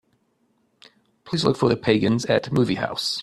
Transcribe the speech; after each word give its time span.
Please 1.25 1.45
look 1.45 1.57
for 1.57 1.69
The 1.69 1.77
Pagans 1.77 2.25
at 2.25 2.51
movie 2.51 2.73
house. 2.73 3.19